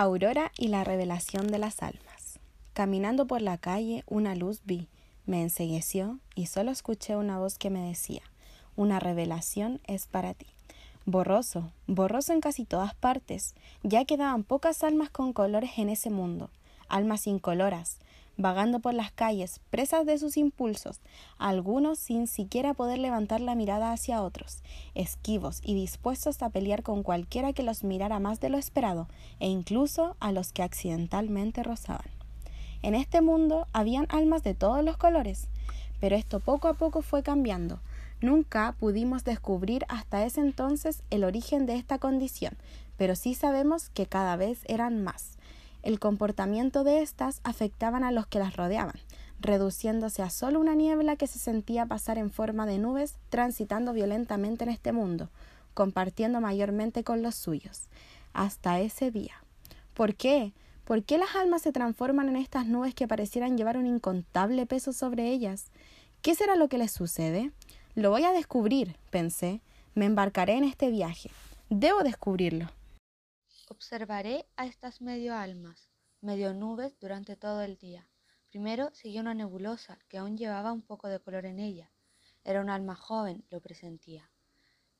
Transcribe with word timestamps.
Aurora 0.00 0.52
y 0.56 0.68
la 0.68 0.84
revelación 0.84 1.48
de 1.48 1.58
las 1.58 1.82
almas. 1.82 2.38
Caminando 2.72 3.26
por 3.26 3.42
la 3.42 3.58
calle, 3.58 4.04
una 4.06 4.36
luz 4.36 4.60
vi, 4.64 4.86
me 5.26 5.42
ensegueció 5.42 6.20
y 6.36 6.46
solo 6.46 6.70
escuché 6.70 7.16
una 7.16 7.40
voz 7.40 7.58
que 7.58 7.68
me 7.68 7.80
decía, 7.80 8.22
una 8.76 9.00
revelación 9.00 9.80
es 9.88 10.06
para 10.06 10.34
ti. 10.34 10.46
Borroso, 11.04 11.72
borroso 11.88 12.32
en 12.32 12.40
casi 12.40 12.64
todas 12.64 12.94
partes, 12.94 13.56
ya 13.82 14.04
quedaban 14.04 14.44
pocas 14.44 14.84
almas 14.84 15.10
con 15.10 15.32
colores 15.32 15.72
en 15.78 15.88
ese 15.88 16.10
mundo, 16.10 16.50
almas 16.88 17.26
incoloras, 17.26 17.98
vagando 18.38 18.78
por 18.78 18.94
las 18.94 19.10
calles, 19.10 19.60
presas 19.68 20.06
de 20.06 20.16
sus 20.16 20.36
impulsos, 20.36 21.00
algunos 21.38 21.98
sin 21.98 22.28
siquiera 22.28 22.72
poder 22.72 23.00
levantar 23.00 23.40
la 23.40 23.56
mirada 23.56 23.92
hacia 23.92 24.22
otros, 24.22 24.62
esquivos 24.94 25.60
y 25.62 25.74
dispuestos 25.74 26.40
a 26.40 26.48
pelear 26.48 26.84
con 26.84 27.02
cualquiera 27.02 27.52
que 27.52 27.64
los 27.64 27.82
mirara 27.82 28.20
más 28.20 28.40
de 28.40 28.48
lo 28.48 28.56
esperado, 28.56 29.08
e 29.40 29.48
incluso 29.48 30.16
a 30.20 30.30
los 30.30 30.52
que 30.52 30.62
accidentalmente 30.62 31.64
rozaban. 31.64 32.06
En 32.80 32.94
este 32.94 33.20
mundo 33.20 33.66
habían 33.72 34.06
almas 34.08 34.44
de 34.44 34.54
todos 34.54 34.84
los 34.84 34.96
colores, 34.96 35.48
pero 36.00 36.14
esto 36.14 36.38
poco 36.38 36.68
a 36.68 36.74
poco 36.74 37.02
fue 37.02 37.24
cambiando. 37.24 37.80
Nunca 38.20 38.76
pudimos 38.78 39.24
descubrir 39.24 39.84
hasta 39.88 40.24
ese 40.24 40.40
entonces 40.40 41.02
el 41.10 41.24
origen 41.24 41.66
de 41.66 41.74
esta 41.74 41.98
condición, 41.98 42.56
pero 42.96 43.16
sí 43.16 43.34
sabemos 43.34 43.90
que 43.90 44.06
cada 44.06 44.36
vez 44.36 44.60
eran 44.66 45.02
más 45.02 45.37
el 45.82 45.98
comportamiento 45.98 46.84
de 46.84 47.02
éstas 47.02 47.40
afectaban 47.44 48.04
a 48.04 48.12
los 48.12 48.26
que 48.26 48.38
las 48.38 48.56
rodeaban, 48.56 48.98
reduciéndose 49.40 50.22
a 50.22 50.30
solo 50.30 50.60
una 50.60 50.74
niebla 50.74 51.16
que 51.16 51.26
se 51.26 51.38
sentía 51.38 51.86
pasar 51.86 52.18
en 52.18 52.30
forma 52.30 52.66
de 52.66 52.78
nubes, 52.78 53.14
transitando 53.28 53.92
violentamente 53.92 54.64
en 54.64 54.70
este 54.70 54.92
mundo, 54.92 55.30
compartiendo 55.74 56.40
mayormente 56.40 57.04
con 57.04 57.22
los 57.22 57.34
suyos, 57.34 57.88
hasta 58.32 58.80
ese 58.80 59.10
día. 59.10 59.34
¿Por 59.94 60.14
qué? 60.14 60.52
¿Por 60.84 61.04
qué 61.04 61.18
las 61.18 61.36
almas 61.36 61.62
se 61.62 61.72
transforman 61.72 62.28
en 62.28 62.36
estas 62.36 62.66
nubes 62.66 62.94
que 62.94 63.06
parecieran 63.06 63.56
llevar 63.56 63.76
un 63.76 63.86
incontable 63.86 64.66
peso 64.66 64.92
sobre 64.92 65.28
ellas? 65.28 65.66
¿Qué 66.22 66.34
será 66.34 66.56
lo 66.56 66.68
que 66.68 66.78
les 66.78 66.92
sucede? 66.92 67.52
Lo 67.94 68.10
voy 68.10 68.24
a 68.24 68.32
descubrir, 68.32 68.96
pensé. 69.10 69.60
Me 69.94 70.06
embarcaré 70.06 70.54
en 70.54 70.64
este 70.64 70.90
viaje. 70.90 71.30
Debo 71.68 72.02
descubrirlo. 72.02 72.77
Observaré 73.70 74.48
a 74.56 74.64
estas 74.64 75.02
medio 75.02 75.34
almas, 75.34 75.92
medio 76.22 76.54
nubes 76.54 76.98
durante 77.00 77.36
todo 77.36 77.60
el 77.60 77.76
día. 77.76 78.08
Primero 78.48 78.88
seguí 78.94 79.18
una 79.18 79.34
nebulosa 79.34 79.98
que 80.08 80.16
aún 80.16 80.38
llevaba 80.38 80.72
un 80.72 80.80
poco 80.80 81.08
de 81.08 81.20
color 81.20 81.44
en 81.44 81.58
ella. 81.58 81.92
Era 82.44 82.62
un 82.62 82.70
alma 82.70 82.94
joven, 82.94 83.44
lo 83.50 83.60
presentía. 83.60 84.30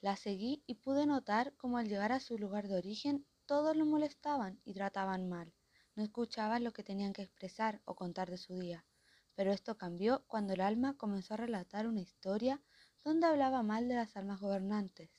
La 0.00 0.16
seguí 0.16 0.64
y 0.66 0.76
pude 0.76 1.04
notar 1.04 1.52
cómo 1.58 1.76
al 1.76 1.88
llegar 1.88 2.10
a 2.10 2.20
su 2.20 2.38
lugar 2.38 2.66
de 2.66 2.78
origen 2.78 3.26
todos 3.44 3.76
lo 3.76 3.84
molestaban 3.84 4.58
y 4.64 4.72
trataban 4.72 5.28
mal. 5.28 5.52
No 5.94 6.02
escuchaban 6.02 6.64
lo 6.64 6.72
que 6.72 6.82
tenían 6.82 7.12
que 7.12 7.22
expresar 7.22 7.82
o 7.84 7.94
contar 7.94 8.30
de 8.30 8.38
su 8.38 8.56
día. 8.58 8.86
Pero 9.34 9.52
esto 9.52 9.76
cambió 9.76 10.24
cuando 10.26 10.54
el 10.54 10.62
alma 10.62 10.96
comenzó 10.96 11.34
a 11.34 11.36
relatar 11.36 11.86
una 11.86 12.00
historia 12.00 12.62
donde 13.02 13.26
hablaba 13.26 13.62
mal 13.62 13.88
de 13.88 13.96
las 13.96 14.16
almas 14.16 14.40
gobernantes 14.40 15.10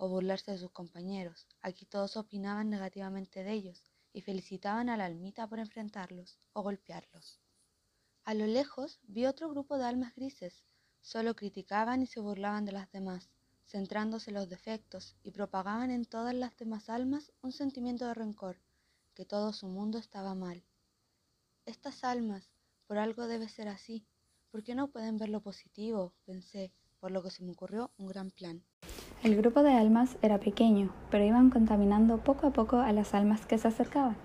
o 0.00 0.08
burlarse 0.08 0.50
de 0.50 0.58
sus 0.58 0.70
compañeros. 0.70 1.46
Aquí 1.60 1.84
todos 1.84 2.16
opinaban 2.16 2.70
negativamente 2.70 3.44
de 3.44 3.52
ellos 3.52 3.84
y 4.14 4.22
felicitaban 4.22 4.88
a 4.88 4.96
la 4.96 5.04
almita 5.04 5.46
por 5.46 5.58
enfrentarlos 5.58 6.38
o 6.54 6.62
golpearlos. 6.62 7.38
A 8.24 8.32
lo 8.32 8.46
lejos 8.46 8.98
vi 9.02 9.26
otro 9.26 9.50
grupo 9.50 9.76
de 9.76 9.84
almas 9.84 10.14
grises. 10.14 10.64
Solo 11.02 11.36
criticaban 11.36 12.02
y 12.02 12.06
se 12.06 12.20
burlaban 12.20 12.64
de 12.64 12.72
las 12.72 12.90
demás, 12.90 13.28
centrándose 13.66 14.30
en 14.30 14.36
los 14.36 14.48
defectos 14.48 15.16
y 15.22 15.32
propagaban 15.32 15.90
en 15.90 16.06
todas 16.06 16.34
las 16.34 16.56
demás 16.56 16.88
almas 16.88 17.30
un 17.42 17.52
sentimiento 17.52 18.06
de 18.06 18.14
rencor, 18.14 18.58
que 19.14 19.26
todo 19.26 19.52
su 19.52 19.68
mundo 19.68 19.98
estaba 19.98 20.34
mal. 20.34 20.64
Estas 21.66 22.04
almas, 22.04 22.50
por 22.86 22.96
algo 22.96 23.26
debe 23.26 23.48
ser 23.48 23.68
así. 23.68 24.06
¿Por 24.50 24.64
qué 24.64 24.74
no 24.74 24.88
pueden 24.88 25.18
ver 25.18 25.28
lo 25.28 25.42
positivo? 25.42 26.14
pensé, 26.24 26.72
por 27.00 27.10
lo 27.10 27.22
que 27.22 27.30
se 27.30 27.42
me 27.42 27.52
ocurrió 27.52 27.92
un 27.98 28.06
gran 28.06 28.30
plan. 28.30 28.64
El 29.22 29.36
grupo 29.36 29.62
de 29.62 29.74
almas 29.74 30.16
era 30.22 30.38
pequeño, 30.38 30.88
pero 31.10 31.26
iban 31.26 31.50
contaminando 31.50 32.16
poco 32.16 32.46
a 32.46 32.52
poco 32.52 32.78
a 32.78 32.90
las 32.92 33.12
almas 33.12 33.44
que 33.44 33.58
se 33.58 33.68
acercaban. 33.68 34.16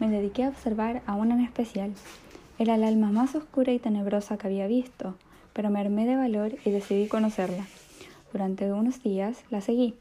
Me 0.00 0.08
dediqué 0.08 0.44
a 0.44 0.48
observar 0.48 1.02
a 1.04 1.16
una 1.16 1.34
en 1.34 1.42
especial. 1.42 1.92
Era 2.58 2.76
el 2.76 2.84
alma 2.84 3.12
más 3.12 3.34
oscura 3.34 3.72
y 3.72 3.78
tenebrosa 3.78 4.38
que 4.38 4.46
había 4.46 4.66
visto, 4.66 5.16
pero 5.52 5.68
me 5.68 5.80
armé 5.80 6.06
de 6.06 6.16
valor 6.16 6.54
y 6.64 6.70
decidí 6.70 7.08
conocerla. 7.08 7.66
Durante 8.32 8.72
unos 8.72 9.02
días 9.02 9.44
la 9.50 9.60
seguí. 9.60 9.96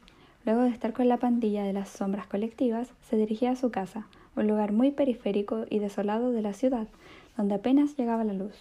Luego 0.45 0.61
de 0.61 0.69
estar 0.69 0.93
con 0.93 1.09
la 1.09 1.17
pandilla 1.17 1.63
de 1.63 1.73
las 1.73 1.89
sombras 1.89 2.27
colectivas, 2.27 2.87
se 3.09 3.17
dirigía 3.17 3.51
a 3.51 3.57
su 3.57 3.69
casa, 3.69 4.07
un 4.37 4.47
lugar 4.47 4.71
muy 4.71 4.91
periférico 4.91 5.65
y 5.69 5.79
desolado 5.79 6.31
de 6.31 6.41
la 6.41 6.53
ciudad, 6.53 6.87
donde 7.35 7.55
apenas 7.55 7.97
llegaba 7.97 8.23
la 8.23 8.33
luz. 8.33 8.55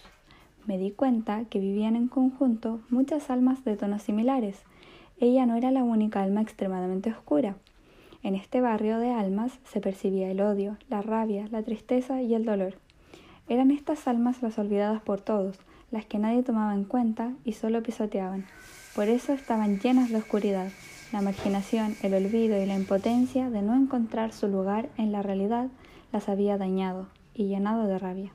Me 0.66 0.78
di 0.78 0.90
cuenta 0.90 1.44
que 1.44 1.60
vivían 1.60 1.94
en 1.94 2.08
conjunto 2.08 2.80
muchas 2.90 3.30
almas 3.30 3.64
de 3.64 3.76
tonos 3.76 4.02
similares, 4.02 4.64
ella 5.20 5.44
no 5.46 5.56
era 5.56 5.70
la 5.70 5.84
única 5.84 6.22
alma 6.22 6.40
extremadamente 6.40 7.10
oscura. 7.10 7.56
En 8.22 8.34
este 8.34 8.60
barrio 8.60 8.98
de 8.98 9.12
almas 9.12 9.52
se 9.64 9.80
percibía 9.80 10.30
el 10.30 10.40
odio, 10.40 10.78
la 10.88 11.02
rabia, 11.02 11.46
la 11.50 11.62
tristeza 11.62 12.22
y 12.22 12.34
el 12.34 12.44
dolor. 12.44 12.74
Eran 13.48 13.70
estas 13.70 14.08
almas 14.08 14.42
las 14.42 14.58
olvidadas 14.58 15.02
por 15.02 15.20
todos, 15.20 15.58
las 15.90 16.06
que 16.06 16.18
nadie 16.18 16.42
tomaba 16.42 16.74
en 16.74 16.84
cuenta 16.84 17.32
y 17.44 17.52
solo 17.52 17.82
pisoteaban. 17.82 18.46
Por 18.94 19.08
eso 19.08 19.32
estaban 19.32 19.78
llenas 19.78 20.10
de 20.10 20.16
oscuridad. 20.16 20.70
La 21.12 21.20
marginación, 21.20 21.96
el 22.02 22.14
olvido 22.14 22.60
y 22.60 22.66
la 22.66 22.76
impotencia 22.76 23.50
de 23.50 23.62
no 23.62 23.74
encontrar 23.74 24.32
su 24.32 24.48
lugar 24.48 24.88
en 24.96 25.12
la 25.12 25.22
realidad 25.22 25.68
las 26.12 26.28
había 26.28 26.56
dañado 26.56 27.08
y 27.34 27.48
llenado 27.48 27.86
de 27.86 27.98
rabia. 27.98 28.32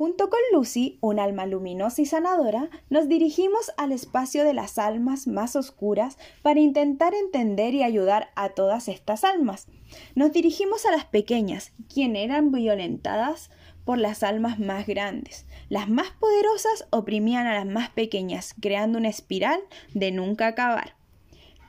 Junto 0.00 0.30
con 0.30 0.40
Lucy, 0.54 0.96
un 1.02 1.20
alma 1.20 1.44
luminosa 1.44 2.00
y 2.00 2.06
sanadora, 2.06 2.70
nos 2.88 3.06
dirigimos 3.06 3.70
al 3.76 3.92
espacio 3.92 4.44
de 4.44 4.54
las 4.54 4.78
almas 4.78 5.26
más 5.26 5.56
oscuras 5.56 6.16
para 6.40 6.58
intentar 6.58 7.12
entender 7.12 7.74
y 7.74 7.82
ayudar 7.82 8.30
a 8.34 8.48
todas 8.48 8.88
estas 8.88 9.24
almas. 9.24 9.68
Nos 10.14 10.32
dirigimos 10.32 10.86
a 10.86 10.90
las 10.90 11.04
pequeñas, 11.04 11.74
quienes 11.92 12.24
eran 12.24 12.50
violentadas 12.50 13.50
por 13.84 13.98
las 13.98 14.22
almas 14.22 14.58
más 14.58 14.86
grandes. 14.86 15.44
Las 15.68 15.90
más 15.90 16.08
poderosas 16.18 16.86
oprimían 16.88 17.46
a 17.46 17.52
las 17.52 17.66
más 17.66 17.90
pequeñas, 17.90 18.54
creando 18.58 18.96
una 18.96 19.10
espiral 19.10 19.60
de 19.92 20.12
nunca 20.12 20.46
acabar 20.46 20.94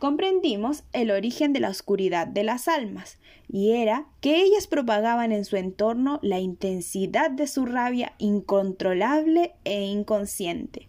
comprendimos 0.02 0.84
el 0.94 1.12
origen 1.12 1.54
de 1.54 1.60
la 1.60 1.70
oscuridad 1.70 2.26
de 2.26 2.44
las 2.44 2.68
almas, 2.68 3.20
y 3.48 3.74
era 3.74 4.08
que 4.20 4.42
ellas 4.42 4.66
propagaban 4.66 5.32
en 5.32 5.46
su 5.46 5.58
entorno 5.58 6.18
la 6.24 6.40
intensidad 6.40 7.30
de 7.30 7.46
su 7.46 7.68
rabia 7.68 8.16
incontrolable 8.18 9.54
e 9.64 9.84
inconsciente. 9.84 10.88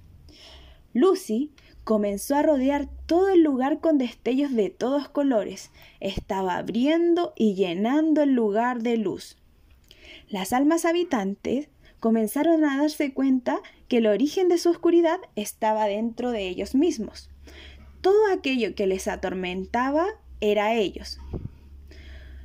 Lucy 0.95 1.51
comenzó 1.85 2.37
a 2.37 2.43
rodear 2.43 2.89
todo 3.05 3.29
el 3.29 3.43
lugar 3.43 3.81
con 3.81 3.99
destellos 3.99 4.55
de 4.55 4.71
todos 4.71 5.11
colores, 5.11 5.73
estaba 6.01 6.57
abriendo 6.57 7.35
y 7.37 7.55
llenando 7.55 8.23
el 8.23 8.31
lugar 8.31 8.83
de 8.83 8.97
luz. 8.97 9.37
Las 10.31 10.55
almas 10.55 10.87
habitantes 10.87 11.69
comenzaron 12.01 12.65
a 12.65 12.79
darse 12.79 13.13
cuenta 13.13 13.61
que 13.89 13.99
el 13.99 14.07
origen 14.07 14.49
de 14.49 14.57
su 14.57 14.71
oscuridad 14.71 15.21
estaba 15.37 15.85
dentro 15.85 16.31
de 16.31 16.49
ellos 16.49 16.75
mismos 16.75 17.29
todo 18.03 18.31
aquello 18.33 18.75
que 18.75 18.87
les 18.87 19.09
atormentaba 19.09 20.07
era 20.41 20.75
ellos, 20.75 21.19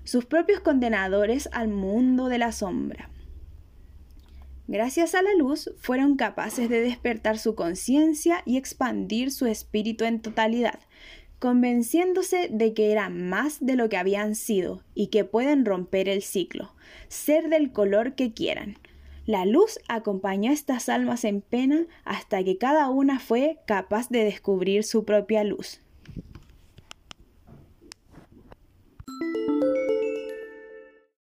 sus 0.05 0.23
propios 0.25 0.61
condenadores 0.61 1.49
al 1.51 1.67
mundo 1.67 2.29
de 2.29 2.37
la 2.37 2.53
sombra. 2.53 3.09
Gracias 4.67 5.15
a 5.15 5.21
la 5.21 5.33
luz 5.33 5.71
fueron 5.77 6.15
capaces 6.15 6.69
de 6.69 6.81
despertar 6.81 7.39
su 7.39 7.55
conciencia 7.55 8.43
y 8.45 8.57
expandir 8.57 9.31
su 9.31 9.47
espíritu 9.47 10.05
en 10.05 10.21
totalidad, 10.21 10.79
convenciéndose 11.39 12.49
de 12.51 12.73
que 12.73 12.91
eran 12.91 13.29
más 13.29 13.57
de 13.59 13.75
lo 13.75 13.89
que 13.89 13.97
habían 13.97 14.35
sido 14.35 14.83
y 14.93 15.07
que 15.07 15.23
pueden 15.23 15.65
romper 15.65 16.07
el 16.07 16.21
ciclo, 16.21 16.73
ser 17.07 17.49
del 17.49 17.71
color 17.71 18.15
que 18.15 18.33
quieran, 18.33 18.77
la 19.27 19.45
luz 19.45 19.77
acompañó 19.89 20.49
a 20.49 20.53
estas 20.53 20.87
almas 20.87 21.25
en 21.25 21.41
pena 21.41 21.85
hasta 22.05 22.43
que 22.43 22.57
cada 22.57 22.89
una 22.89 23.19
fue 23.19 23.59
capaz 23.67 24.09
de 24.09 24.23
descubrir 24.23 24.85
su 24.85 25.03
propia 25.03 25.43
luz. 25.43 25.81